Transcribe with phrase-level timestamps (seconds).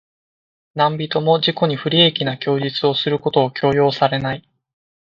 [0.73, 4.43] 何人（なんびと）も自己に不利益な供述をすることを強要されない。